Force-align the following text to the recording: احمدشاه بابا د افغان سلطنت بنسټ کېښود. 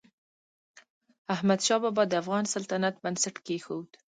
احمدشاه 1.33 1.79
بابا 1.83 2.03
د 2.07 2.13
افغان 2.21 2.45
سلطنت 2.53 2.95
بنسټ 3.03 3.35
کېښود. 3.45 3.89